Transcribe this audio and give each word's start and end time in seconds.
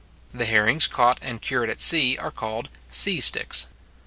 The 0.33 0.45
herrings 0.45 0.87
caught 0.87 1.19
and 1.21 1.39
cured 1.39 1.69
at 1.69 1.79
sea 1.79 2.17
are 2.17 2.31
called 2.31 2.69
sea 2.89 3.19
sticks. 3.19 3.67